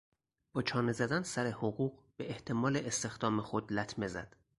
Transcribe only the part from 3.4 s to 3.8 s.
خود